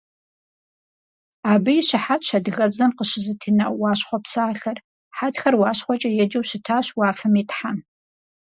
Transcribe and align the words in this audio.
Абы 1.51 1.71
и 1.79 1.83
щыхьэтщ 1.87 2.29
адыгэбзэм 2.37 2.91
къыщызэтена 2.97 3.65
«уащхъуэ» 3.79 4.19
псалъэр: 4.23 4.77
хьэтхэр 5.17 5.55
УащхъуэкӀэ 5.57 6.09
еджэу 6.23 6.45
щытащ 6.49 6.87
уафэм 6.97 7.33
и 7.41 7.43
тхьэм. 7.49 7.77